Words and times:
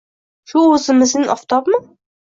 Shu 0.53 0.63
o‘zimizning 0.77 1.27
oftobmi? 1.37 1.83